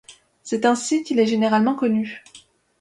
C'est 0.41 0.65
ainsi 0.65 1.03
qu'il 1.03 1.19
est 1.19 1.27
généralement 1.27 1.75
connu. 1.75 2.23